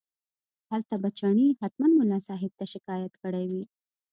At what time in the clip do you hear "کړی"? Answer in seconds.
3.23-3.43